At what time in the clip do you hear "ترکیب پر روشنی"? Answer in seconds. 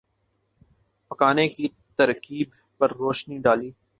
1.97-3.37